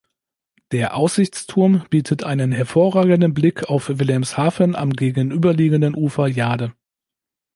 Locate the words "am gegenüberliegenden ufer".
4.75-6.25